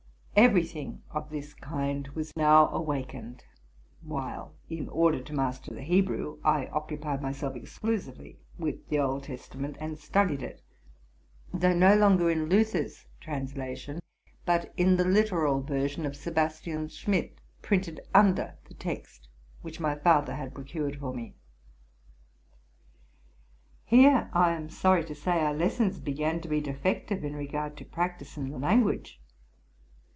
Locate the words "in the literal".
14.77-15.61